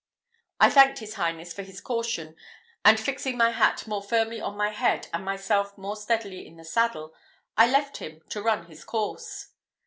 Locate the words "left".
7.69-7.97